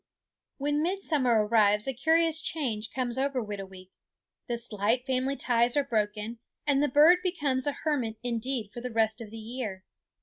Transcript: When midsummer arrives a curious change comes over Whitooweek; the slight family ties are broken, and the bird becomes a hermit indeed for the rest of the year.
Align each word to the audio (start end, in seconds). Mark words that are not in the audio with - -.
When 0.57 0.81
midsummer 0.81 1.45
arrives 1.45 1.87
a 1.87 1.93
curious 1.93 2.41
change 2.41 2.89
comes 2.89 3.19
over 3.19 3.39
Whitooweek; 3.39 3.91
the 4.47 4.57
slight 4.57 5.05
family 5.05 5.35
ties 5.35 5.77
are 5.77 5.83
broken, 5.83 6.39
and 6.65 6.81
the 6.81 6.87
bird 6.87 7.19
becomes 7.21 7.67
a 7.67 7.73
hermit 7.83 8.17
indeed 8.23 8.71
for 8.73 8.81
the 8.81 8.89
rest 8.89 9.21
of 9.21 9.29
the 9.29 9.37
year. 9.37 9.83